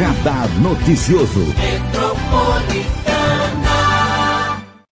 [0.00, 1.44] Radar Noticioso.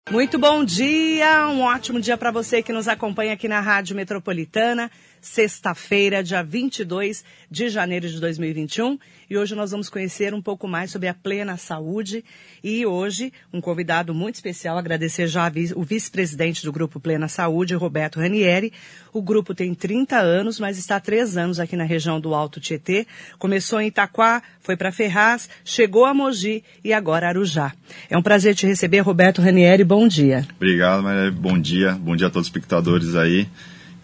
[0.08, 4.88] Muito bom dia, um ótimo dia para você que nos acompanha aqui na Rádio Metropolitana
[5.22, 8.98] sexta-feira, dia 22 de janeiro de 2021.
[9.30, 12.24] E hoje nós vamos conhecer um pouco mais sobre a Plena Saúde.
[12.62, 18.18] E hoje, um convidado muito especial, agradecer já o vice-presidente do Grupo Plena Saúde, Roberto
[18.18, 18.72] Ranieri.
[19.12, 22.60] O grupo tem 30 anos, mas está há três anos aqui na região do Alto
[22.60, 23.06] Tietê.
[23.38, 27.72] Começou em Itaquá, foi para Ferraz, chegou a Mogi e agora Arujá.
[28.10, 29.84] É um prazer te receber, Roberto Ranieri.
[29.84, 30.44] Bom dia.
[30.56, 31.30] Obrigado, Maria.
[31.30, 31.92] Bom dia.
[31.92, 33.48] Bom dia a todos os espectadores aí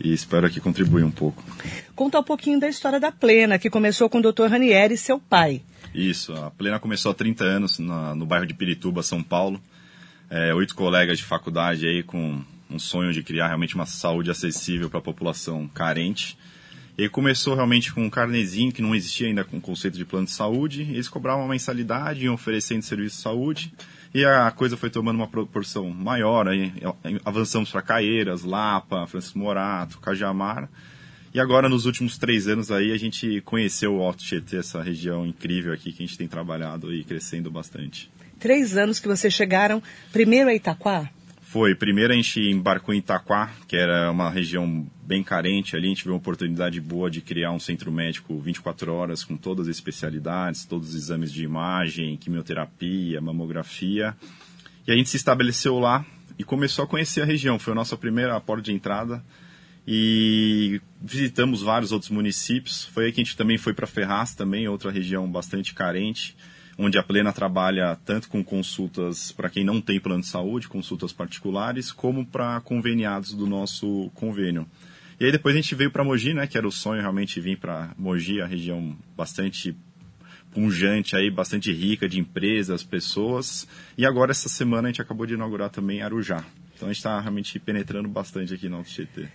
[0.01, 1.43] e espero aqui contribuir um pouco.
[1.95, 4.47] Conta um pouquinho da história da Plena, que começou com o Dr.
[4.47, 5.63] Ranieri, seu pai.
[5.95, 9.61] Isso, a Plena começou há 30 anos na, no bairro de Pirituba, São Paulo.
[10.31, 14.91] É, oito colegas de faculdade aí com um sonho de criar realmente uma saúde acessível
[14.91, 16.37] para a população carente.
[16.97, 20.27] E começou realmente com um carnezinho que não existia ainda com o conceito de plano
[20.27, 20.83] de saúde.
[20.83, 23.73] Eles cobravam uma mensalidade, iam oferecendo serviço de saúde.
[24.15, 26.49] E a coisa foi tomando uma proporção maior.
[26.49, 26.73] Aí
[27.25, 30.69] avançamos para Caeiras, Lapa, Francisco Morato, Cajamar.
[31.35, 35.27] E agora, nos últimos três anos aí, a gente conheceu o Alto Tietê, essa região
[35.27, 38.11] incrível aqui que a gente tem trabalhado e crescendo bastante.
[38.39, 41.11] Três anos que vocês chegaram primeiro a Itaquá?
[41.49, 41.75] Foi.
[41.75, 45.87] Primeiro a gente embarcou em Itaquá, que era uma região bem carente ali.
[45.87, 49.67] A gente viu uma oportunidade boa de criar um centro médico 24 horas com todas
[49.67, 54.15] as especialidades, todos os exames de imagem, quimioterapia, mamografia.
[54.87, 56.05] E a gente se estabeleceu lá
[56.39, 57.59] e começou a conhecer a região.
[57.59, 59.25] Foi a nossa primeira porta de entrada.
[59.87, 62.85] E visitamos vários outros municípios.
[62.85, 66.37] Foi aí que a gente também foi para Ferraz, também outra região bastante carente
[66.79, 71.13] onde a Plena trabalha tanto com consultas para quem não tem plano de saúde, consultas
[71.13, 74.65] particulares, como para conveniados do nosso convênio.
[75.19, 77.59] E aí depois a gente veio para Mogi, né, que era o sonho realmente vir
[77.59, 79.77] para Mogi, a região bastante
[80.53, 83.67] punjante aí, bastante rica de empresas, pessoas.
[83.97, 86.45] E agora essa semana a gente acabou de inaugurar também Arujá.
[86.77, 89.29] Então a gente está realmente penetrando bastante aqui no Alto Tietê.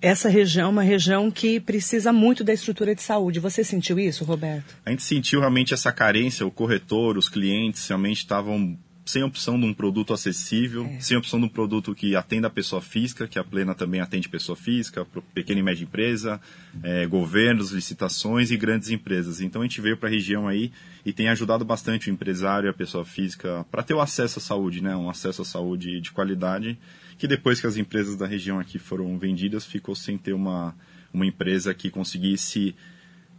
[0.00, 3.40] Essa região é uma região que precisa muito da estrutura de saúde.
[3.40, 4.76] Você sentiu isso, Roberto?
[4.84, 6.46] A gente sentiu realmente essa carência.
[6.46, 11.00] O corretor, os clientes realmente estavam sem opção de um produto acessível, é.
[11.00, 14.28] sem opção de um produto que atenda a pessoa física, que a Plena também atende
[14.28, 16.40] pessoa física, pequena e média empresa,
[16.82, 19.40] é, governos, licitações e grandes empresas.
[19.40, 20.72] Então a gente veio para a região aí
[21.04, 24.42] e tem ajudado bastante o empresário e a pessoa física para ter o acesso à
[24.42, 24.96] saúde, né?
[24.96, 26.78] um acesso à saúde de qualidade
[27.18, 30.74] que depois que as empresas da região aqui foram vendidas, ficou sem ter uma,
[31.12, 32.74] uma empresa que conseguisse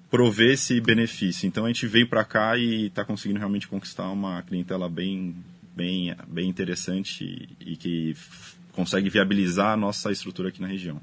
[0.10, 1.48] prover esse benefício.
[1.48, 5.36] Então a gente veio para cá e está conseguindo realmente conquistar uma clientela bem,
[5.76, 8.16] bem, bem interessante e que
[8.72, 11.02] consegue viabilizar a nossa estrutura aqui na região.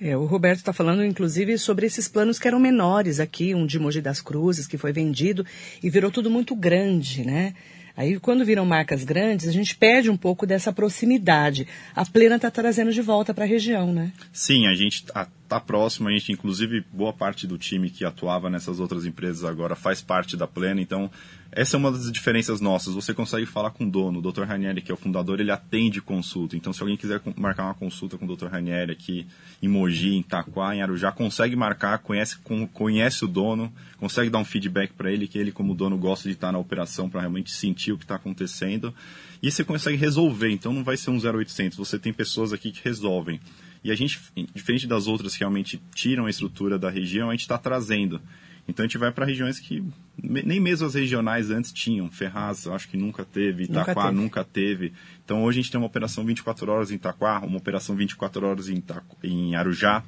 [0.00, 3.78] É, o Roberto está falando, inclusive, sobre esses planos que eram menores aqui, um de
[3.78, 5.46] Mogi das Cruzes, que foi vendido
[5.80, 7.54] e virou tudo muito grande, né?
[7.96, 11.66] Aí, quando viram marcas grandes, a gente perde um pouco dessa proximidade.
[11.94, 14.12] A Plena está trazendo de volta para a região, né?
[14.32, 15.04] Sim, a gente
[15.52, 16.08] está tá próximo.
[16.08, 20.36] A gente, inclusive, boa parte do time que atuava nessas outras empresas agora faz parte
[20.36, 20.80] da Plena.
[20.80, 21.10] Então,
[21.50, 22.94] essa é uma das diferenças nossas.
[22.94, 24.44] Você consegue falar com o dono, o Dr.
[24.44, 26.56] Ranieri, que é o fundador, ele atende consulta.
[26.56, 28.46] Então, se alguém quiser marcar uma consulta com o Dr.
[28.46, 29.26] Ranieri aqui
[29.62, 32.38] em Mogi, em Itaquá, em Arujá, consegue marcar, conhece,
[32.72, 36.34] conhece o dono, consegue dar um feedback para ele, que ele, como dono, gosta de
[36.34, 38.94] estar na operação para realmente sentir o que está acontecendo.
[39.42, 40.50] E você consegue resolver.
[40.50, 41.76] Então, não vai ser um 0800.
[41.76, 43.38] Você tem pessoas aqui que resolvem.
[43.84, 44.20] E a gente,
[44.54, 48.20] diferente das outras que realmente tiram a estrutura da região, a gente está trazendo.
[48.68, 49.82] Então a gente vai para regiões que
[50.22, 52.10] nem mesmo as regionais antes tinham.
[52.10, 53.64] Ferraz, acho que nunca teve.
[53.64, 54.20] Itaquá nunca teve.
[54.22, 54.92] nunca teve.
[55.24, 58.68] Então hoje a gente tem uma operação 24 horas em Itaquá, uma operação 24 horas
[58.68, 58.82] em,
[59.24, 60.04] em Arujá.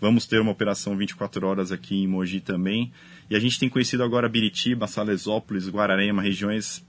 [0.00, 2.92] Vamos ter uma operação 24 horas aqui em Mogi também.
[3.30, 6.84] E a gente tem conhecido agora Biritiba, Salesópolis, Guararema, regiões,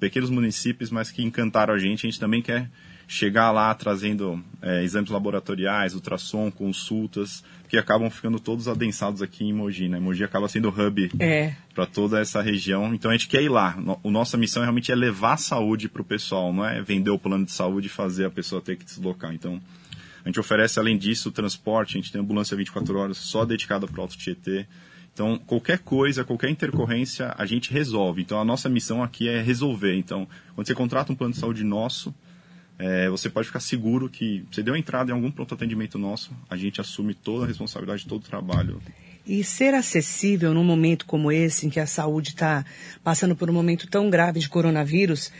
[0.00, 2.06] pequenos municípios, mas que encantaram a gente.
[2.06, 2.68] A gente também quer
[3.06, 9.52] chegar lá trazendo é, exames laboratoriais, ultrassom, consultas, que acabam ficando todos adensados aqui em
[9.52, 9.98] Mogi, né?
[9.98, 11.54] Mogi acaba sendo hub é.
[11.74, 12.94] para toda essa região.
[12.94, 13.76] Então a gente quer ir lá.
[14.02, 17.44] O nossa missão realmente é levar saúde para o pessoal, não é vender o plano
[17.44, 19.32] de saúde e fazer a pessoa ter que deslocar.
[19.32, 19.60] Então
[20.24, 23.98] a gente oferece além disso transporte, a gente tem ambulância 24 horas só dedicada para
[23.98, 24.66] o Alto Tietê.
[25.12, 28.20] Então, qualquer coisa, qualquer intercorrência, a gente resolve.
[28.20, 29.96] Então, a nossa missão aqui é resolver.
[29.96, 32.14] Então, quando você contrata um plano de saúde nosso,
[32.78, 36.56] é, você pode ficar seguro que você deu entrada em algum pronto atendimento nosso, a
[36.56, 38.80] gente assume toda a responsabilidade de todo o trabalho.
[39.26, 42.64] E ser acessível num momento como esse, em que a saúde está
[43.02, 45.32] passando por um momento tão grave de coronavírus,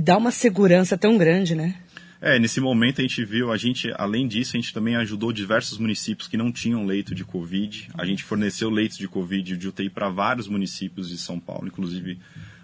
[0.00, 1.74] dá uma segurança tão grande, né?
[2.20, 5.78] É, nesse momento a gente viu, a gente, além disso, a gente também ajudou diversos
[5.78, 7.90] municípios que não tinham leito de Covid.
[7.94, 12.18] A gente forneceu leitos de Covid de UTI para vários municípios de São Paulo, inclusive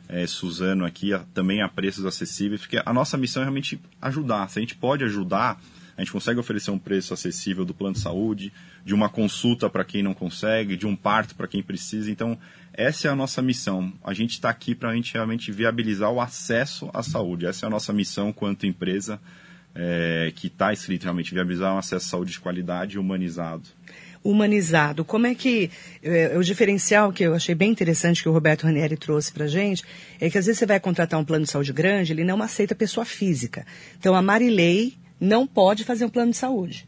[0.08, 4.48] é, Suzano aqui, a, também a preços acessíveis, porque a nossa missão é realmente ajudar.
[4.48, 5.60] Se a gente pode ajudar,
[5.96, 8.52] a gente consegue oferecer um preço acessível do plano de saúde,
[8.84, 12.10] de uma consulta para quem não consegue, de um parto para quem precisa.
[12.10, 12.38] Então,
[12.72, 13.92] essa é a nossa missão.
[14.02, 17.46] A gente está aqui para a gente realmente viabilizar o acesso à saúde.
[17.46, 19.20] Essa é a nossa missão quanto empresa
[19.74, 23.62] é, que está escrito realmente viabilizar um acesso à saúde de qualidade e humanizado
[24.24, 25.04] humanizado.
[25.04, 25.70] Como é que
[26.02, 29.84] é, o diferencial que eu achei bem interessante que o Roberto Ranieri trouxe para gente
[30.18, 32.74] é que às vezes você vai contratar um plano de saúde grande, ele não aceita
[32.74, 33.66] pessoa física.
[33.98, 36.86] Então a Marilei não pode fazer um plano de saúde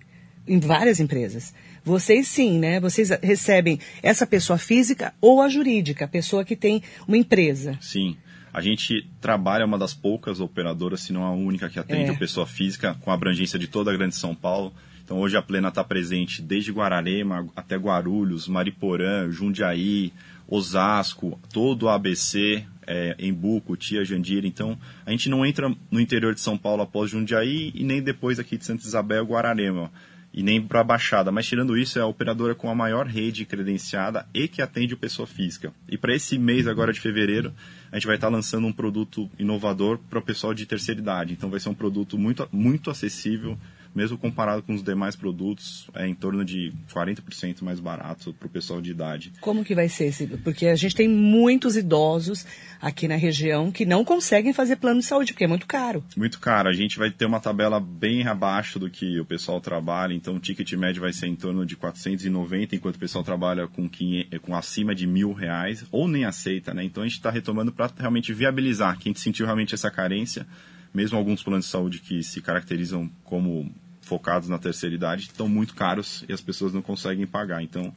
[0.49, 1.53] em várias empresas.
[1.85, 2.81] Vocês sim, né?
[2.81, 7.79] Vocês recebem essa pessoa física ou a jurídica, a pessoa que tem uma empresa.
[7.81, 8.17] Sim.
[8.53, 12.15] A gente trabalha uma das poucas operadoras, se não a única, que atende é.
[12.15, 14.73] a pessoa física com abrangência de toda a Grande São Paulo.
[15.07, 20.13] Então hoje a Plena está presente desde Guararema até Guarulhos, Mariporã, Jundiaí,
[20.49, 24.49] Osasco, todo o ABC, é, Embu, Tia Jandira.
[24.49, 24.77] Então
[25.07, 28.59] a gente não entra no interior de São Paulo após Jundiaí e nem depois aqui
[28.59, 29.93] de Santa Isabel Guararema
[30.35, 31.31] e nem para a Baixada.
[31.31, 34.99] Mas tirando isso, é a operadora com a maior rede credenciada e que atende o
[34.99, 35.73] pessoa física.
[35.89, 37.55] E para esse mês agora de fevereiro,
[37.93, 41.33] a gente vai estar tá lançando um produto inovador para o pessoal de terceira idade.
[41.33, 43.57] Então vai ser um produto muito, muito acessível
[43.97, 48.51] mesmo comparado com os demais produtos, é em torno de 40% mais barato para o
[48.51, 49.33] pessoal de idade.
[49.41, 50.27] Como que vai ser esse?
[50.27, 52.45] Porque a gente tem muitos idosos
[52.81, 56.05] aqui na região que não conseguem fazer plano de saúde, porque é muito caro.
[56.15, 56.69] Muito caro.
[56.69, 60.41] A gente vai ter uma tabela bem abaixo do que o pessoal trabalha, então o
[60.41, 64.55] ticket médio vai ser em torno de 490, enquanto o pessoal trabalha com, 500, com
[64.55, 66.85] acima de mil reais, ou nem aceita, né?
[66.85, 68.99] Então a gente está retomando para realmente viabilizar.
[68.99, 70.47] Quem sentiu realmente essa carência,
[70.93, 73.73] mesmo alguns planos de saúde que se caracterizam como
[74.07, 77.63] focados na terceira idade estão muito caros e as pessoas não conseguem pagar.
[77.63, 77.93] Então,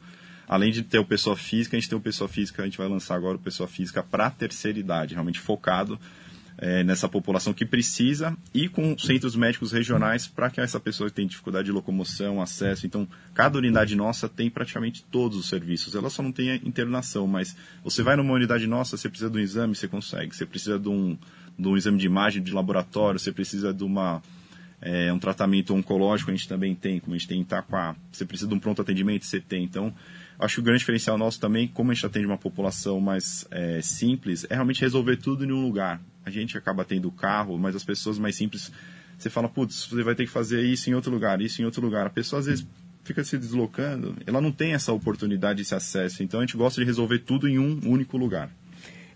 [0.47, 2.87] além de ter o pessoa física, a gente tem o pessoa física, a gente vai
[2.87, 5.99] lançar agora o pessoa física para a terceira idade, realmente focado
[6.57, 11.15] é, nessa população que precisa e com centros médicos regionais para que essa pessoa que
[11.15, 12.85] tem dificuldade de locomoção, acesso.
[12.85, 15.95] Então, cada unidade nossa tem praticamente todos os serviços.
[15.95, 19.41] Ela só não tem internação, mas você vai numa unidade nossa, você precisa de um
[19.41, 20.35] exame, você consegue.
[20.35, 21.17] Você precisa de um,
[21.57, 24.21] de um exame de imagem de laboratório, você precisa de uma
[24.81, 27.95] é, um tratamento oncológico a gente também tem, como a gente tem em Itaquá.
[28.11, 29.63] Você precisa de um pronto atendimento, você tem.
[29.63, 29.93] Então,
[30.39, 33.81] acho que o grande diferencial nosso também, como a gente atende uma população mais é,
[33.81, 36.01] simples, é realmente resolver tudo em um lugar.
[36.25, 38.71] A gente acaba tendo carro, mas as pessoas mais simples,
[39.17, 41.81] você fala, putz, você vai ter que fazer isso em outro lugar, isso em outro
[41.81, 42.07] lugar.
[42.07, 42.65] A pessoa às vezes
[43.03, 46.23] fica se deslocando, ela não tem essa oportunidade, esse acesso.
[46.23, 48.49] Então a gente gosta de resolver tudo em um único lugar.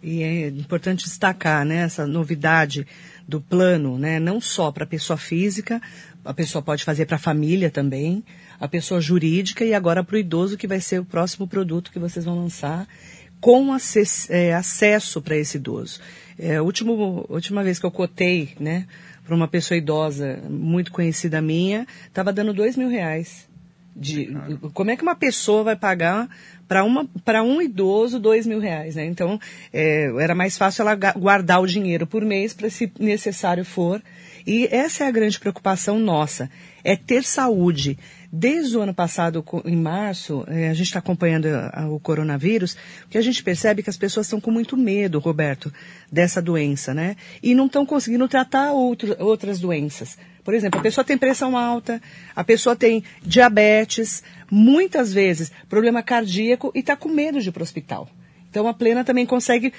[0.02, 2.86] E é importante destacar né, essa novidade
[3.28, 5.82] do plano, né, não só para a pessoa física,
[6.24, 8.24] a pessoa pode fazer para a família também,
[8.60, 12.00] a pessoa jurídica e agora para o idoso, que vai ser o próximo produto que
[12.00, 12.88] vocês vão lançar,
[13.40, 16.00] com acess, é, acesso para esse idoso.
[16.40, 18.88] É, último, última vez que eu cotei né,
[19.26, 23.48] para uma pessoa idosa muito conhecida minha, estava dando dois mil reais.
[23.96, 24.36] De,
[24.74, 26.28] como é que uma pessoa vai pagar
[27.24, 29.06] para um idoso dois mil reais, né?
[29.06, 29.40] Então
[29.72, 34.02] é, era mais fácil ela guardar o dinheiro por mês para se necessário for.
[34.46, 36.50] E essa é a grande preocupação nossa,
[36.84, 37.98] é ter saúde.
[38.36, 41.46] Desde o ano passado, em março, é, a gente está acompanhando
[41.92, 45.72] o coronavírus, porque a gente percebe que as pessoas estão com muito medo, Roberto,
[46.12, 47.16] dessa doença, né?
[47.44, 50.18] E não estão conseguindo tratar outro, outras doenças.
[50.44, 52.02] Por exemplo, a pessoa tem pressão alta,
[52.36, 57.62] a pessoa tem diabetes, muitas vezes problema cardíaco e está com medo de ir para
[57.62, 58.10] o hospital.
[58.50, 59.72] Então a Plena também consegue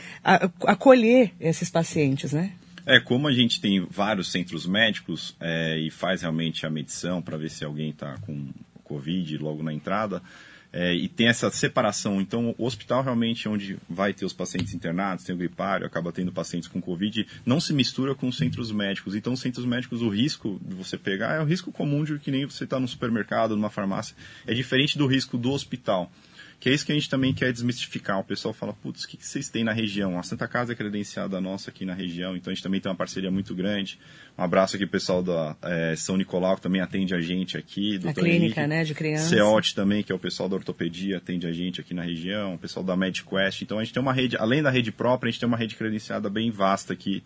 [0.64, 2.52] acolher esses pacientes, né?
[2.86, 7.36] É, como a gente tem vários centros médicos é, e faz realmente a medição para
[7.36, 8.48] ver se alguém está com
[8.82, 10.22] Covid logo na entrada,
[10.76, 12.20] é, e tem essa separação.
[12.20, 16.10] Então, o hospital realmente é onde vai ter os pacientes internados, tem o gripário, acaba
[16.10, 19.14] tendo pacientes com Covid, não se mistura com os centros médicos.
[19.14, 22.32] Então, os centros médicos, o risco de você pegar é o risco comum de que
[22.32, 24.16] nem você está no supermercado, numa farmácia.
[24.44, 26.10] É diferente do risco do hospital.
[26.60, 28.18] Que é isso que a gente também quer desmistificar.
[28.18, 30.18] O pessoal fala, putz, o que, vocês têm na região?
[30.18, 32.96] A Santa Casa é credenciada nossa aqui na região, então a gente também tem uma
[32.96, 33.98] parceria muito grande.
[34.36, 37.96] Um abraço aqui pessoal da é, São Nicolau, que também atende a gente aqui.
[38.04, 38.66] A clínica, Henrique.
[38.66, 39.28] né, de crianças.
[39.28, 42.54] CEOT também, que é o pessoal da ortopedia, atende a gente aqui na região.
[42.54, 43.62] O pessoal da MedQuest.
[43.62, 45.74] Então a gente tem uma rede, além da rede própria, a gente tem uma rede
[45.74, 47.22] credenciada bem vasta aqui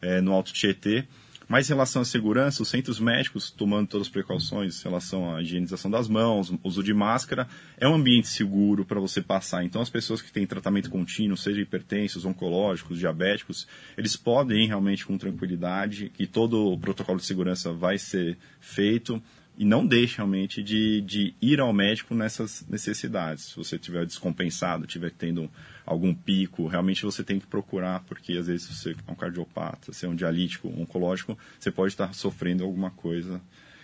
[0.00, 1.04] é, no Alto Tietê
[1.48, 5.40] Mas em relação à segurança, os centros médicos, tomando todas as precauções em relação à
[5.40, 9.64] higienização das mãos, uso de máscara, é um ambiente seguro para você passar.
[9.64, 15.06] Então, as pessoas que têm tratamento contínuo, seja hipertensos, oncológicos, diabéticos, eles podem ir realmente
[15.06, 19.22] com tranquilidade, que todo o protocolo de segurança vai ser feito
[19.58, 23.46] e não deixe realmente de, de ir ao médico nessas necessidades.
[23.46, 25.50] Se você estiver descompensado, estiver tendo
[25.88, 30.04] algum pico, realmente você tem que procurar, porque às vezes você é um cardiopata, você
[30.04, 33.40] é um dialítico, um oncológico, você pode estar sofrendo alguma coisa.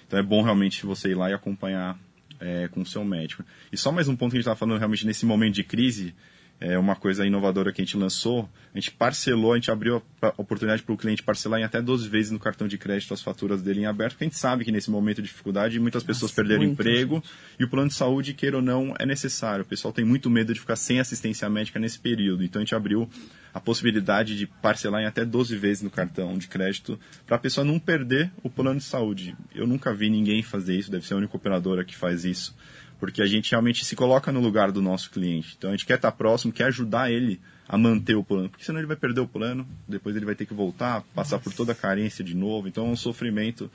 [0.07, 1.99] Então é bom realmente você ir lá e acompanhar
[2.39, 3.43] é, com o seu médico.
[3.73, 6.15] E só mais um ponto que a gente estava falando realmente nesse momento de crise,
[6.61, 8.49] é uma coisa inovadora que a gente lançou.
[8.75, 12.09] A gente parcelou, a gente abriu a oportunidade para o cliente parcelar em até 12
[12.09, 14.73] vezes no cartão de crédito as faturas dele em aberto, porque a gente sabe que
[14.73, 17.23] nesse momento de dificuldade muitas pessoas Nossa, perderam emprego
[17.59, 19.65] e o plano de saúde, queira ou não, é necessário.
[19.65, 22.43] O pessoal tem muito medo de ficar sem assistência médica nesse período.
[22.45, 23.09] Então a gente abriu
[23.53, 27.65] a possibilidade de parcelar em até 12 vezes no cartão de crédito para a pessoa
[27.65, 29.37] não perder o plano de saúde.
[29.55, 32.55] Eu nunca vi ninguém fazer isso, deve ser a única operadora que faz isso
[32.99, 35.55] porque a gente realmente se coloca no lugar do nosso cliente.
[35.57, 38.79] Então a gente quer estar próximo, quer ajudar ele a manter o plano, porque senão
[38.79, 41.75] ele vai perder o plano, depois ele vai ter que voltar, passar por toda a
[41.75, 42.69] carência de novo.
[42.69, 43.71] Então é um sofrimento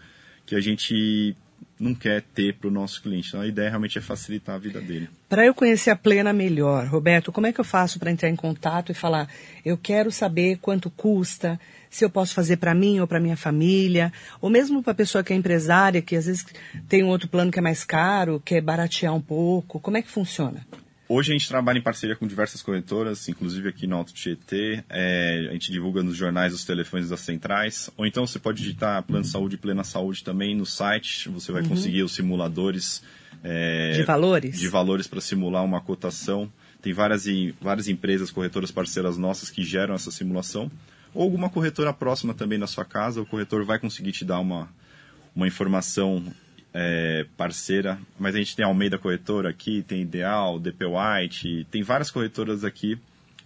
[0.45, 1.35] que a gente
[1.79, 3.29] não quer ter para o nosso cliente.
[3.29, 5.09] Então a ideia realmente é facilitar a vida dele.
[5.29, 8.35] Para eu conhecer a Plena melhor, Roberto, como é que eu faço para entrar em
[8.35, 9.29] contato e falar,
[9.63, 14.11] eu quero saber quanto custa, se eu posso fazer para mim ou para minha família,
[14.41, 16.45] ou mesmo para a pessoa que é empresária, que às vezes
[16.87, 19.79] tem um outro plano que é mais caro, quer baratear um pouco.
[19.79, 20.65] Como é que funciona?
[21.11, 24.83] Hoje a gente trabalha em parceria com diversas corretoras, inclusive aqui no Alto Tietê.
[24.87, 27.89] É, a gente divulga nos jornais os telefones das centrais.
[27.97, 31.27] Ou então você pode digitar Plano Saúde e Plena Saúde também no site.
[31.29, 31.69] Você vai uhum.
[31.69, 33.01] conseguir os simuladores.
[33.43, 34.59] É, de valores?
[34.59, 36.47] De valores para simular uma cotação.
[36.79, 37.25] Tem várias,
[37.59, 40.71] várias empresas, corretoras parceiras nossas que geram essa simulação.
[41.11, 43.19] Ou alguma corretora próxima também na sua casa.
[43.19, 44.69] O corretor vai conseguir te dar uma,
[45.35, 46.23] uma informação
[46.73, 52.11] é, parceira, mas a gente tem Almeida Corretora aqui, tem Ideal, DP White, tem várias
[52.11, 52.99] corretoras aqui,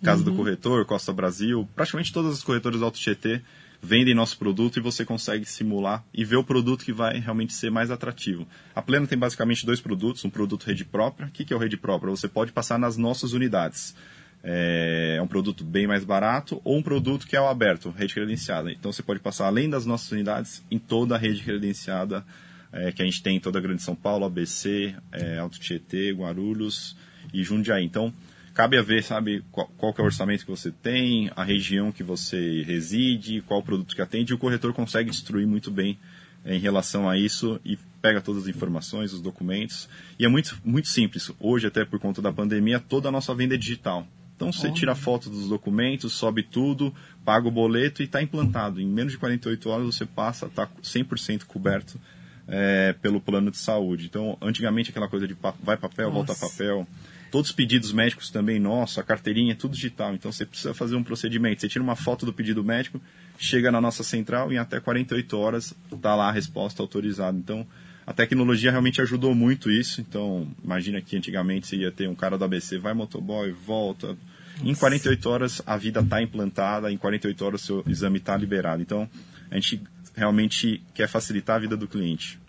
[0.03, 0.31] Casa uhum.
[0.31, 3.41] do Corretor, Costa Brasil, praticamente todas as corretoras do Auto GT
[3.81, 7.69] vendem nosso produto e você consegue simular e ver o produto que vai realmente ser
[7.69, 8.47] mais atrativo.
[8.73, 11.27] A Plena tem basicamente dois produtos, um produto rede própria.
[11.27, 12.09] O que é o rede própria?
[12.09, 13.93] Você pode passar nas nossas unidades.
[14.41, 18.13] É, é um produto bem mais barato ou um produto que é o aberto, rede
[18.13, 18.71] credenciada.
[18.71, 22.25] Então você pode passar além das nossas unidades em toda a rede credenciada
[22.73, 26.11] é, que a gente tem em toda a Grande São Paulo, ABC, é, Alto Tietê,
[26.11, 26.97] Guarulhos
[27.31, 27.85] e Jundiaí.
[27.85, 28.11] Então,
[28.53, 32.03] cabe a ver, sabe, qual, qual é o orçamento que você tem, a região que
[32.03, 35.99] você reside, qual produto que atende, e o corretor consegue destruir muito bem
[36.43, 39.87] é, em relação a isso e pega todas as informações, os documentos.
[40.17, 41.31] E é muito, muito simples.
[41.39, 44.07] Hoje, até por conta da pandemia, toda a nossa venda é digital.
[44.35, 48.81] Então você tira foto dos documentos, sobe tudo, paga o boleto e está implantado.
[48.81, 51.99] Em menos de 48 horas você passa, está 100% coberto
[52.47, 54.05] é, pelo plano de saúde.
[54.05, 56.33] Então, antigamente aquela coisa de vai papel, Nossa.
[56.33, 56.87] volta papel.
[57.31, 60.13] Todos os pedidos médicos também, nossa, a carteirinha, é tudo digital.
[60.13, 61.61] Então, você precisa fazer um procedimento.
[61.61, 63.01] Você tira uma foto do pedido médico,
[63.39, 67.35] chega na nossa central e em até 48 horas está lá a resposta autorizada.
[67.35, 67.65] Então,
[68.05, 70.01] a tecnologia realmente ajudou muito isso.
[70.01, 74.09] Então, imagina que antigamente você ia ter um cara do ABC, vai motoboy, volta.
[74.09, 74.69] Nossa.
[74.69, 78.81] Em 48 horas a vida está implantada, em 48 horas o seu exame está liberado.
[78.81, 79.09] Então,
[79.49, 79.81] a gente
[80.15, 82.39] realmente quer facilitar a vida do cliente.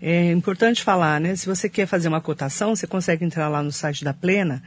[0.00, 1.36] É importante falar, né?
[1.36, 4.62] Se você quer fazer uma cotação, você consegue entrar lá no site da Plena.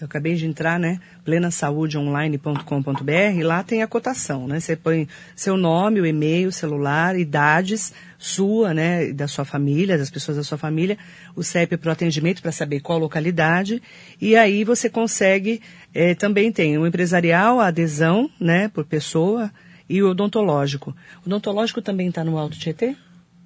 [0.00, 0.98] Eu acabei de entrar, né?
[1.24, 4.58] plenasaudeonline.com.br, lá tem a cotação, né?
[4.58, 10.36] Você põe seu nome, o e-mail, celular, idades sua, né, da sua família, das pessoas
[10.36, 10.96] da sua família,
[11.34, 13.82] o CEP para o atendimento para saber qual localidade,
[14.20, 15.60] e aí você consegue,
[15.92, 19.50] é, também tem o empresarial, a adesão, né, por pessoa,
[19.92, 20.96] e o odontológico.
[21.22, 22.96] O odontológico também está no Alto Tietê?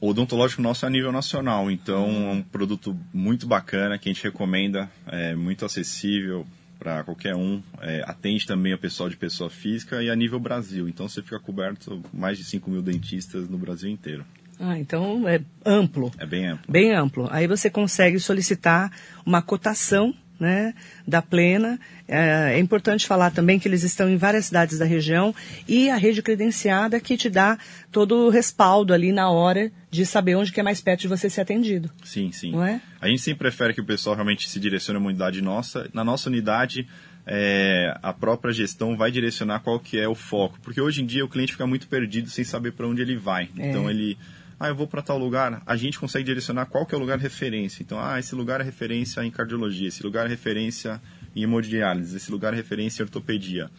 [0.01, 4.13] O odontológico nosso é a nível nacional, então é um produto muito bacana que a
[4.13, 6.47] gente recomenda, é muito acessível
[6.79, 10.89] para qualquer um, é, atende também o pessoal de pessoa física e a nível Brasil,
[10.89, 14.25] então você fica coberto mais de 5 mil dentistas no Brasil inteiro.
[14.61, 16.13] Ah, então é amplo.
[16.17, 16.73] É bem amplo.
[16.73, 17.29] Bem amplo.
[17.31, 18.93] Aí você consegue solicitar
[19.25, 20.75] uma cotação né,
[21.07, 21.79] da Plena.
[22.09, 25.35] É, é, importante falar também que eles estão em várias cidades da região
[25.67, 27.59] e a rede credenciada que te dá
[27.91, 31.29] todo o respaldo ali na hora de saber onde que é mais perto de você
[31.29, 31.91] ser atendido.
[32.05, 32.53] Sim, sim.
[32.53, 32.81] Não é?
[33.01, 35.89] A gente sempre prefere que o pessoal realmente se direcione a uma unidade nossa.
[35.93, 36.87] Na nossa unidade,
[37.27, 40.59] é, a própria gestão vai direcionar qual que é o foco.
[40.63, 43.49] Porque hoje em dia o cliente fica muito perdido sem saber para onde ele vai.
[43.59, 43.69] É.
[43.69, 44.17] Então ele
[44.59, 47.19] ah, eu vou para tal lugar, a gente consegue direcionar qual que é o lugar
[47.19, 47.83] de referência.
[47.83, 51.01] Então, ah, esse lugar é referência em cardiologia, esse lugar é referência
[51.35, 53.71] em hemodiálise, esse lugar é referência em ortopedia.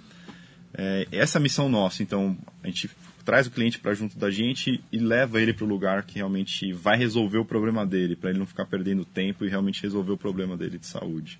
[0.73, 2.89] É, essa é a missão nossa, então a gente
[3.25, 6.71] traz o cliente para junto da gente e leva ele para o lugar que realmente
[6.71, 10.17] vai resolver o problema dele, para ele não ficar perdendo tempo e realmente resolver o
[10.17, 11.39] problema dele de saúde.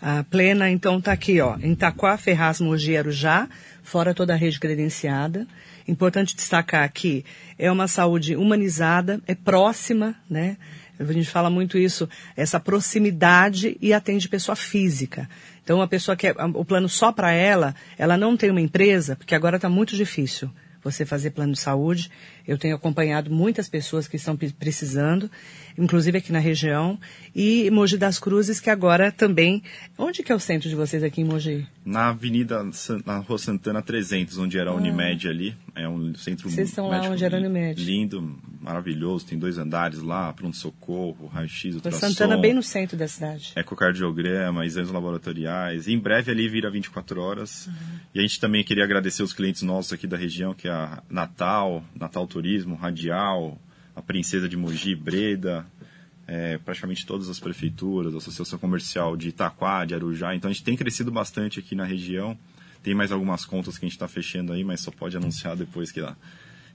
[0.00, 3.48] A Plena, então, está aqui, ó, em Taquá, Ferraz, Mogi, Arujá,
[3.82, 5.44] fora toda a rede credenciada.
[5.88, 7.24] Importante destacar que
[7.58, 10.56] é uma saúde humanizada, é próxima, né?
[11.00, 15.28] A gente fala muito isso, essa proximidade e atende pessoa física.
[15.64, 19.16] Então, a pessoa que é, o plano só para ela, ela não tem uma empresa,
[19.16, 20.50] porque agora está muito difícil
[20.90, 22.10] você fazer plano de saúde.
[22.46, 25.30] Eu tenho acompanhado muitas pessoas que estão precisando,
[25.76, 26.98] inclusive aqui na região,
[27.34, 29.62] e Mogi das Cruzes, que agora também...
[29.98, 31.66] Onde que é o centro de vocês aqui em Mogi?
[31.84, 32.64] Na Avenida,
[33.04, 34.76] na Rua Santana 300, onde era a ah.
[34.76, 35.54] Unimed ali.
[35.74, 37.84] É um centro Vocês estão lá onde era a Unimed.
[37.84, 42.08] Lindo, maravilhoso, tem dois andares lá, pronto-socorro, raio-x, ultrassom.
[42.08, 43.52] Santana bem no centro da cidade.
[43.54, 45.86] Ecocardiograma, exames laboratoriais.
[45.86, 47.66] Em breve ali vira 24 horas.
[47.66, 47.97] Uhum.
[48.18, 51.84] A gente também queria agradecer os clientes nossos aqui da região, que é a Natal,
[51.94, 53.56] Natal Turismo, Radial,
[53.94, 55.64] a Princesa de Mogi, Breda,
[56.26, 60.34] é, praticamente todas as prefeituras, a Associação Comercial de Itaquá, de Arujá.
[60.34, 62.36] Então a gente tem crescido bastante aqui na região.
[62.82, 65.92] Tem mais algumas contas que a gente está fechando aí, mas só pode anunciar depois
[65.92, 66.04] que,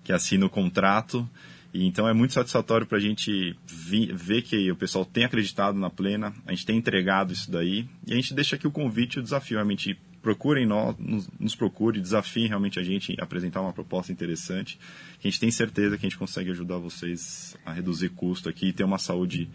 [0.01, 1.29] que assina o contrato.
[1.73, 5.89] E, então é muito satisfatório para a gente ver que o pessoal tem acreditado na
[5.89, 7.85] plena, a gente tem entregado isso daí.
[8.07, 11.99] E a gente deixa aqui o convite, o desafio, realmente procurem nós, nos, nos procure,
[11.99, 14.79] desafiem realmente a gente a apresentar uma proposta interessante.
[15.19, 18.69] Que a gente tem certeza que a gente consegue ajudar vocês a reduzir custo aqui
[18.69, 19.49] e ter uma saúde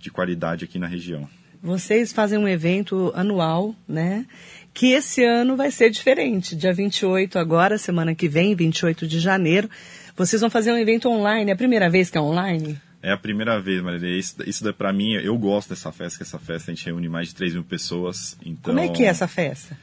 [0.00, 1.28] de qualidade aqui na região.
[1.60, 4.26] Vocês fazem um evento anual, né?
[4.72, 6.56] Que esse ano vai ser diferente.
[6.56, 9.68] Dia 28 agora, semana que vem, 28 de janeiro,
[10.16, 11.50] vocês vão fazer um evento online.
[11.50, 12.80] É a primeira vez que é online?
[13.02, 14.16] É a primeira vez, Maria.
[14.16, 17.28] Isso, isso para mim, eu gosto dessa festa, que essa festa a gente reúne mais
[17.28, 18.36] de 3 mil pessoas.
[18.44, 18.74] Então...
[18.74, 19.76] Como é que é essa festa?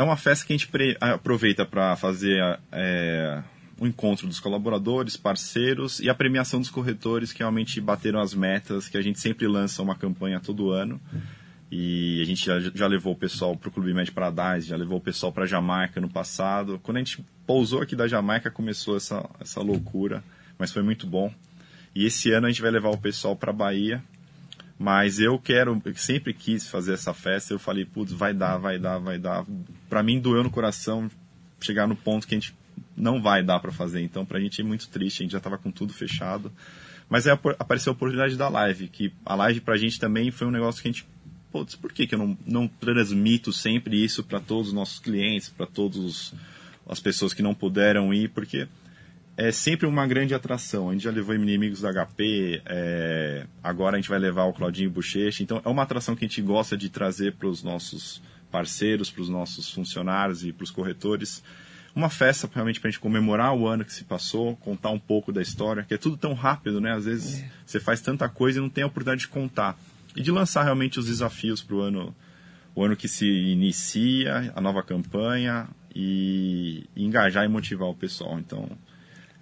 [0.00, 3.42] É uma festa que a gente aproveita para fazer é,
[3.78, 8.88] o encontro dos colaboradores, parceiros e a premiação dos corretores que realmente bateram as metas,
[8.88, 10.98] que a gente sempre lança uma campanha todo ano.
[11.70, 14.96] E a gente já, já levou o pessoal para o Clube Med Paradise, já levou
[14.96, 16.80] o pessoal para Jamaica no passado.
[16.82, 20.24] Quando a gente pousou aqui da Jamaica, começou essa, essa loucura,
[20.58, 21.30] mas foi muito bom.
[21.94, 24.02] E esse ano a gente vai levar o pessoal para Bahia
[24.82, 27.52] mas eu quero, eu sempre quis fazer essa festa.
[27.52, 29.44] Eu falei, putz, vai dar, vai dar, vai dar.
[29.90, 31.10] Para mim doeu no coração
[31.60, 32.56] chegar no ponto que a gente
[32.96, 34.00] não vai dar para fazer.
[34.00, 35.20] Então, para a gente é muito triste.
[35.20, 36.50] A gente já estava com tudo fechado.
[37.10, 40.46] Mas aí apareceu a oportunidade da live, que a live para a gente também foi
[40.46, 41.06] um negócio que a gente,
[41.52, 45.50] putz, por que, que eu não, não transmito sempre isso para todos os nossos clientes,
[45.50, 46.32] para todas
[46.88, 48.30] as pessoas que não puderam ir?
[48.30, 48.66] Porque
[49.40, 50.90] é sempre uma grande atração.
[50.90, 54.90] A gente já levou inimigos da HP, é, agora a gente vai levar o Claudinho
[54.90, 55.42] Bochecha.
[55.42, 59.22] Então, é uma atração que a gente gosta de trazer para os nossos parceiros, para
[59.22, 61.42] os nossos funcionários e para os corretores.
[61.96, 65.32] Uma festa realmente para a gente comemorar o ano que se passou, contar um pouco
[65.32, 66.92] da história, que é tudo tão rápido, né?
[66.92, 67.50] Às vezes é.
[67.64, 69.74] você faz tanta coisa e não tem a oportunidade de contar.
[70.14, 72.14] E de lançar realmente os desafios para o ano,
[72.74, 78.38] o ano que se inicia, a nova campanha e, e engajar e motivar o pessoal.
[78.38, 78.68] Então,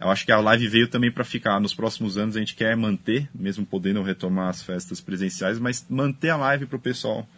[0.01, 1.59] eu acho que a live veio também para ficar.
[1.61, 6.31] Nos próximos anos a gente quer manter, mesmo podendo retomar as festas presenciais, mas manter
[6.31, 7.29] a live para o pessoal,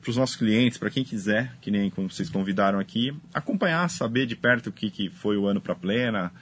[0.00, 4.26] para os nossos clientes, para quem quiser, que nem como vocês convidaram aqui, acompanhar, saber
[4.26, 6.32] de perto o que, que foi o ano para plena,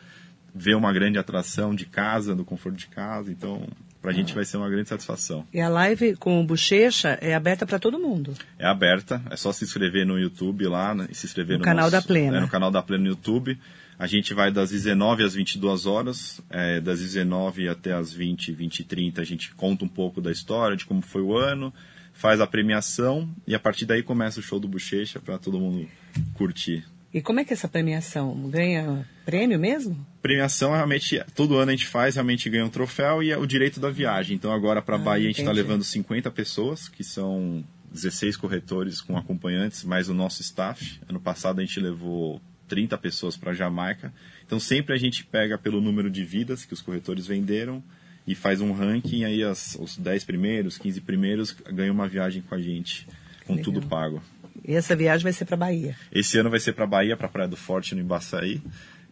[0.54, 3.30] ver uma grande atração de casa, do conforto de casa.
[3.30, 3.68] Então,
[4.00, 5.44] para a gente vai ser uma grande satisfação.
[5.52, 8.32] E a live com o Bochecha é aberta para todo mundo?
[8.58, 11.64] É aberta, é só se inscrever no YouTube lá, né, e se inscrever no, no
[11.64, 12.38] canal nosso, da Plena.
[12.38, 13.58] É, no canal da Plena no YouTube.
[13.98, 18.80] A gente vai das 19 às 22 horas, é, das 19 até as 20, 20
[18.80, 21.74] e 30 a gente conta um pouco da história, de como foi o ano,
[22.12, 25.88] faz a premiação e a partir daí começa o show do Bochecha para todo mundo
[26.34, 26.84] curtir.
[27.12, 28.48] E como é que é essa premiação?
[28.50, 30.06] Ganha prêmio mesmo?
[30.22, 33.80] Premiação, realmente, todo ano a gente faz, realmente ganha um troféu e é o direito
[33.80, 34.36] da viagem.
[34.36, 38.36] Então agora para a ah, Bahia a gente está levando 50 pessoas, que são 16
[38.36, 41.00] corretores com acompanhantes, mais o nosso staff.
[41.08, 44.12] Ano passado a gente levou 30 pessoas para Jamaica.
[44.46, 47.82] Então sempre a gente pega pelo número de vidas que os corretores venderam
[48.26, 52.54] e faz um ranking, aí as, os 10 primeiros, 15 primeiros ganham uma viagem com
[52.54, 53.08] a gente,
[53.46, 53.64] com Legal.
[53.64, 54.22] tudo pago.
[54.66, 55.96] E essa viagem vai ser para Bahia?
[56.12, 58.60] Esse ano vai ser para Bahia, para Praia do Forte, no Embaçaí.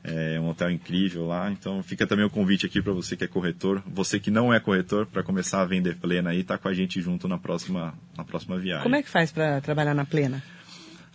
[0.04, 1.50] É um hotel incrível lá.
[1.50, 4.60] Então fica também o convite aqui para você que é corretor, você que não é
[4.60, 8.22] corretor, para começar a vender plena aí, tá com a gente junto na próxima, na
[8.22, 8.82] próxima viagem.
[8.82, 10.42] Como é que faz para trabalhar na plena?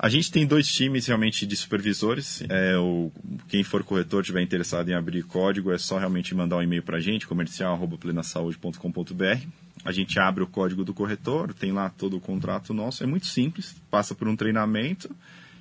[0.04, 2.42] A gente tem dois times realmente de supervisores.
[2.50, 3.12] É, o,
[3.48, 6.98] quem for corretor tiver interessado em abrir código, é só realmente mandar um e-mail para
[6.98, 9.48] a gente, comercial.plenasaude.com.br.
[9.86, 13.04] A gente abre o código do corretor, tem lá todo o contrato nosso.
[13.04, 15.16] É muito simples, passa por um treinamento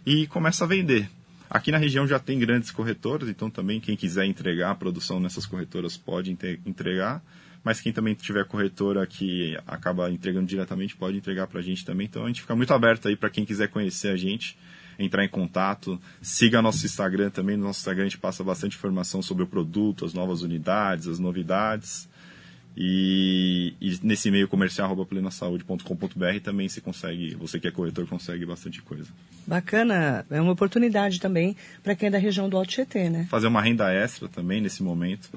[0.07, 1.07] e começa a vender.
[1.50, 5.44] Aqui na região já tem grandes corretoras, então também quem quiser entregar a produção nessas
[5.44, 7.22] corretoras pode entregar.
[7.62, 12.07] Mas quem também tiver corretora que acaba entregando diretamente pode entregar para a gente também.
[12.07, 14.57] Então a gente fica muito aberto aí para quem quiser conhecer a gente,
[14.99, 16.01] entrar em contato.
[16.23, 17.57] Siga nosso Instagram também.
[17.57, 21.18] No nosso Instagram a gente passa bastante informação sobre o produto, as novas unidades, as
[21.18, 22.09] novidades.
[22.77, 28.81] E, e nesse e-mail comercial plenasaúde.com.br também se consegue, você que é corretor consegue bastante
[28.81, 29.09] coisa.
[29.46, 33.27] Bacana, é uma oportunidade também para quem é da região do Alto Tietê, né?
[33.29, 35.31] Fazer uma renda extra também nesse momento.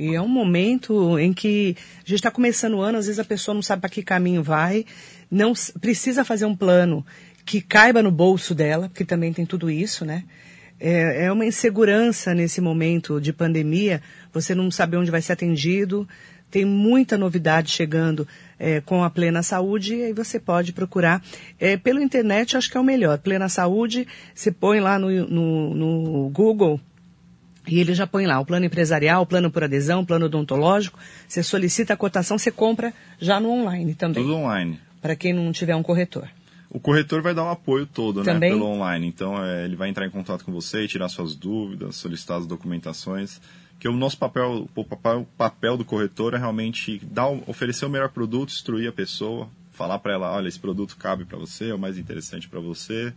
[0.00, 3.24] E é um momento em que a gente está começando o ano, às vezes a
[3.24, 4.86] pessoa não sabe para que caminho vai,
[5.30, 7.04] não precisa fazer um plano
[7.44, 10.24] que caiba no bolso dela, porque também tem tudo isso, né?
[10.80, 14.00] É, é uma insegurança nesse momento de pandemia,
[14.32, 16.08] você não saber onde vai ser atendido,
[16.50, 18.26] tem muita novidade chegando
[18.58, 21.22] é, com a Plena Saúde e aí você pode procurar
[21.58, 23.18] é, pelo internet, acho que é o melhor.
[23.18, 26.80] Plena Saúde, você põe lá no, no, no Google
[27.70, 30.98] e ele já põe lá o plano empresarial, o plano por adesão, o plano odontológico.
[31.26, 34.22] Você solicita a cotação, você compra já no online também.
[34.22, 34.78] Tudo online.
[35.00, 36.28] Para quem não tiver um corretor.
[36.68, 39.06] O corretor vai dar o um apoio todo, né, pelo online.
[39.06, 43.40] Então, é, ele vai entrar em contato com você, tirar suas dúvidas, solicitar as documentações
[43.80, 47.88] que o nosso papel, o papel, o papel do corretor é realmente dar, oferecer o
[47.88, 51.74] melhor produto, instruir a pessoa, falar para ela, olha, esse produto cabe para você, é
[51.74, 53.14] o mais interessante para você,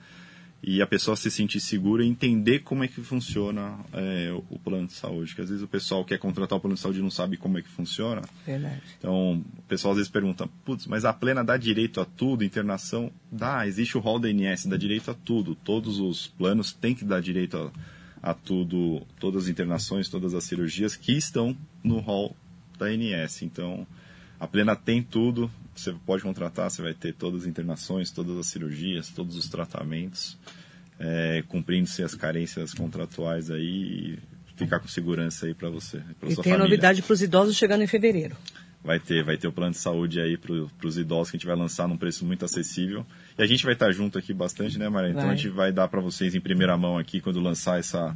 [0.64, 4.88] e a pessoa se sentir segura e entender como é que funciona é, o, plano
[4.88, 5.36] de saúde.
[5.36, 7.58] Que às vezes o pessoal quer contratar o plano de saúde e não sabe como
[7.58, 8.22] é que funciona.
[8.46, 8.82] Verdade.
[8.98, 13.12] Então, o pessoal às vezes pergunta, putz, mas a plena dá direito a tudo, internação?
[13.30, 15.54] Dá, existe o rol da INS, dá direito a tudo.
[15.54, 17.72] Todos os planos têm que dar direito a
[18.24, 22.34] a tudo, todas as internações, todas as cirurgias que estão no hall
[22.80, 23.42] da ANS.
[23.42, 23.86] Então,
[24.40, 28.48] a Plena tem tudo, você pode contratar, você vai ter todas as internações, todas as
[28.48, 30.38] cirurgias, todos os tratamentos,
[31.00, 34.20] é, cumprindo-se as carências contratuais aí e
[34.56, 35.98] ficar com segurança aí para você.
[36.20, 36.58] Pra e tem família.
[36.60, 38.36] novidade para os idosos chegando em fevereiro
[38.84, 40.52] vai ter, vai ter o plano de saúde aí para
[40.88, 43.06] os idosos que a gente vai lançar num preço muito acessível.
[43.38, 45.12] E a gente vai estar junto aqui bastante, né, Maria?
[45.12, 45.34] Então vai.
[45.34, 48.16] a gente vai dar para vocês em primeira mão aqui quando lançar essa,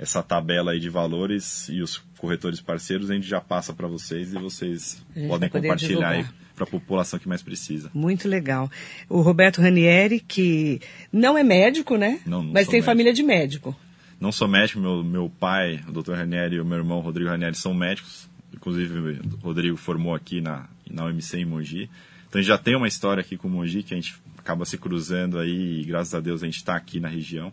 [0.00, 4.32] essa tabela aí de valores e os corretores parceiros, a gente já passa para vocês
[4.32, 7.90] e vocês podem compartilhar aí para a população que mais precisa.
[7.92, 8.70] Muito legal.
[9.08, 10.80] O Roberto Ranieri, que
[11.12, 12.20] não é médico, né?
[12.24, 12.86] Não, não Mas tem médico.
[12.86, 13.76] família de médico.
[14.18, 16.12] Não sou médico, meu, meu pai, o Dr.
[16.12, 20.68] Ranieri e o meu irmão Rodrigo Ranieri são médicos inclusive o Rodrigo formou aqui na,
[20.88, 21.90] na UMC em Mogi.
[22.28, 24.64] Então a gente já tem uma história aqui com o Mogi que a gente acaba
[24.64, 27.52] se cruzando aí e graças a Deus a gente está aqui na região.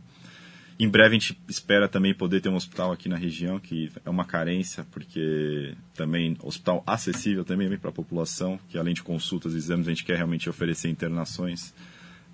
[0.79, 4.09] Em breve a gente espera também poder ter um hospital aqui na região, que é
[4.09, 9.57] uma carência, porque também hospital acessível também para a população, que além de consultas e
[9.57, 11.73] exames, a gente quer realmente oferecer internações,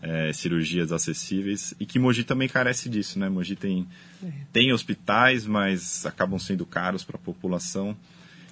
[0.02, 3.30] é, cirurgias acessíveis, e que Mogi também carece disso, né?
[3.30, 3.88] Mogi tem,
[4.22, 4.32] é.
[4.52, 7.96] tem hospitais, mas acabam sendo caros para a população.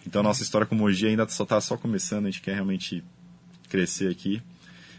[0.08, 3.04] Então, nossa história com Mogi ainda só está só começando, a gente quer realmente
[3.67, 4.41] crescer aqui.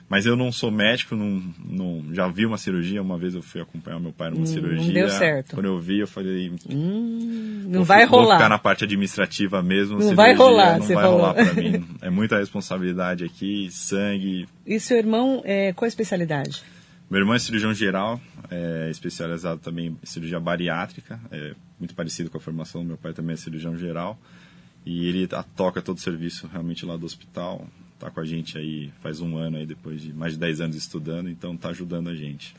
[0.09, 3.61] Mas eu não sou médico, não, não, já vi uma cirurgia, uma vez eu fui
[3.61, 4.87] acompanhar meu pai numa hum, cirurgia.
[4.87, 5.55] Não deu certo.
[5.55, 6.53] Quando eu vi, eu falei...
[6.69, 8.25] Hum, não vou, vai rolar.
[8.25, 9.99] Vou ficar na parte administrativa mesmo.
[9.99, 11.19] Não vai rolar, Não vai falou.
[11.19, 11.88] rolar para mim.
[12.03, 14.47] É muita responsabilidade aqui, sangue.
[14.67, 16.62] E seu irmão, é, qual a especialidade?
[17.09, 22.38] Meu irmão é cirurgião geral, é especializado também em cirurgia bariátrica, é muito parecido com
[22.38, 24.19] a formação do meu pai também é cirurgião geral.
[24.85, 27.67] E ele toca todo o serviço realmente lá do hospital.
[28.03, 30.77] Está com a gente aí faz um ano aí, depois de mais de 10 anos
[30.77, 32.53] estudando, então está ajudando a gente.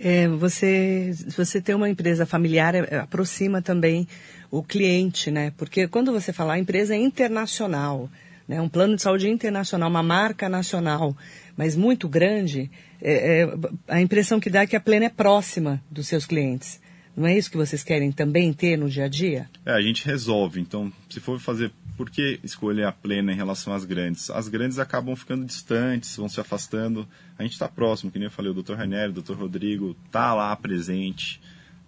[0.00, 4.08] É, você, você ter uma empresa familiar é, aproxima também
[4.50, 5.52] o cliente, né?
[5.58, 8.08] Porque quando você fala a empresa é internacional,
[8.48, 8.58] né?
[8.58, 11.14] um plano de saúde internacional, uma marca nacional,
[11.58, 12.70] mas muito grande,
[13.02, 13.54] é, é,
[13.88, 16.80] a impressão que dá é que a Plena é próxima dos seus clientes.
[17.16, 19.48] Não é isso que vocês querem também ter no dia a dia?
[19.64, 20.60] É, a gente resolve.
[20.60, 24.28] Então, se for fazer, por que escolher a plena em relação às grandes?
[24.28, 27.08] As grandes acabam ficando distantes, vão se afastando.
[27.38, 28.74] A gente está próximo, que nem eu falei, o Dr.
[28.74, 29.32] Ranieri, o Dr.
[29.32, 31.40] Rodrigo está lá presente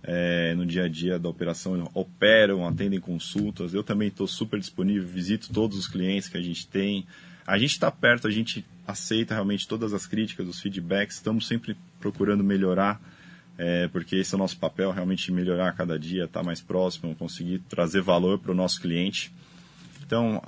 [0.03, 3.75] é, no dia a dia da operação, operam, atendem consultas.
[3.75, 7.07] Eu também estou super disponível, visito todos os clientes que a gente tem.
[7.47, 11.77] A gente está perto, a gente aceita realmente todas as críticas, os feedbacks, estamos sempre
[12.01, 12.99] procurando melhorar
[13.59, 17.14] é, porque esse é o nosso papel, realmente melhorar cada dia, estar tá mais próximo,
[17.16, 19.33] conseguir trazer valor para o nosso cliente.
[20.07, 20.40] Então,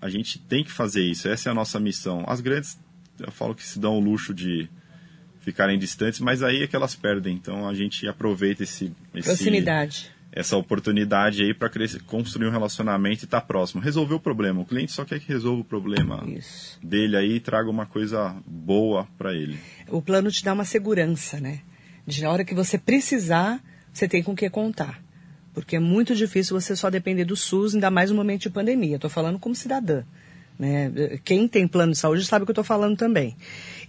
[0.00, 2.24] a gente tem que fazer isso, essa é a nossa missão.
[2.28, 2.78] As grandes,
[3.18, 4.68] eu falo que se dão o luxo de
[5.40, 7.34] ficarem distantes, mas aí é que elas perdem.
[7.34, 8.92] Então, a gente aproveita esse...
[9.14, 10.10] esse Proximidade.
[10.30, 11.70] Essa oportunidade aí para
[12.06, 13.80] construir um relacionamento e estar tá próximo.
[13.80, 14.60] Resolver o problema.
[14.60, 16.78] O cliente só quer que resolva o problema isso.
[16.82, 19.58] dele aí e traga uma coisa boa para ele.
[19.88, 21.62] O plano te dá uma segurança, né?
[22.08, 24.98] De na hora que você precisar, você tem com o que contar.
[25.52, 28.96] Porque é muito difícil você só depender do SUS, ainda mais no momento de pandemia.
[28.96, 30.02] Estou falando como cidadã.
[30.58, 31.20] Né?
[31.22, 33.36] Quem tem plano de saúde sabe o que eu estou falando também.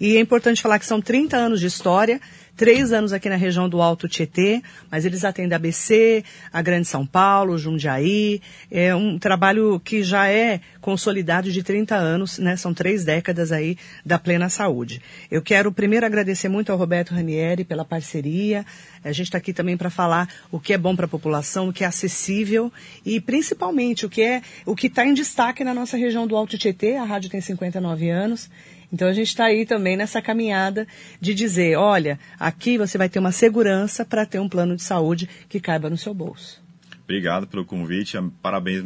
[0.02, 2.20] E é importante falar que são 30 anos de história,
[2.60, 6.90] três anos aqui na região do Alto Tietê, mas eles atendem a ABC, a Grande
[6.90, 8.42] São Paulo, Jundiaí.
[8.70, 12.58] É um trabalho que já é consolidado de 30 anos, né?
[12.58, 15.02] São três décadas aí da plena saúde.
[15.32, 18.66] Eu quero primeiro agradecer muito ao Roberto Ranieri pela parceria.
[19.06, 21.74] A gente está aqui também para falar o que é bom para a população, o
[21.74, 22.70] que é acessível
[23.06, 26.58] e principalmente o que é o que está em destaque na nossa região do Alto
[26.58, 26.98] Tietê.
[26.98, 28.50] A rádio tem 59 anos.
[28.92, 30.88] Então a gente está aí também nessa caminhada
[31.22, 35.30] de dizer, olha, aqui você vai ter uma segurança para ter um plano de saúde
[35.48, 36.62] que caiba no seu bolso.
[37.04, 38.84] Obrigado pelo convite, parabéns,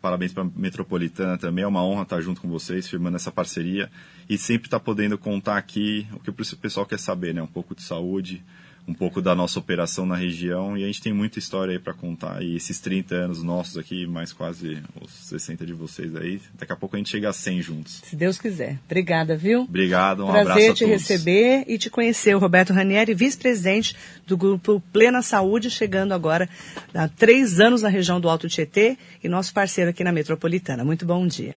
[0.00, 3.90] parabéns para a Metropolitana também, é uma honra estar junto com vocês, firmando essa parceria
[4.28, 7.42] e sempre estar podendo contar aqui o que o pessoal quer saber, né?
[7.42, 8.44] Um pouco de saúde,
[8.86, 11.94] um pouco da nossa operação na região e a gente tem muita história aí para
[11.94, 12.42] contar.
[12.42, 16.76] E esses 30 anos nossos aqui, mais quase os 60 de vocês aí, daqui a
[16.76, 18.02] pouco a gente chega a 100 juntos.
[18.04, 18.78] Se Deus quiser.
[18.84, 19.62] Obrigada, viu?
[19.62, 20.92] Obrigado, um Prazer abraço a te todos.
[20.92, 22.34] receber e te conhecer.
[22.34, 26.48] O Roberto Ranieri, vice-presidente do grupo Plena Saúde, chegando agora
[26.94, 30.84] há três anos na região do Alto Tietê e nosso parceiro aqui na Metropolitana.
[30.84, 31.52] Muito bom dia.